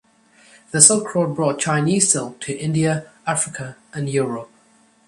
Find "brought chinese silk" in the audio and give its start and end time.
1.35-2.39